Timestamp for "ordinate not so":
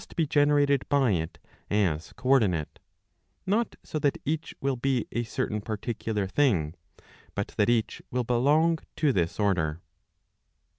2.29-3.99